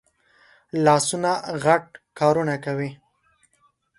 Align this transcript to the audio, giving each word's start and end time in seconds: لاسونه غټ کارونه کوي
لاسونه 0.83 1.31
غټ 1.63 1.85
کارونه 2.19 2.55
کوي 2.65 2.89